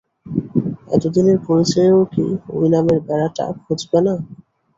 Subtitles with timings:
[0.91, 2.25] এতদিনের পরিচয়েও কি
[2.51, 4.13] ঐ নামের বেড়াটা ঘুচবে না?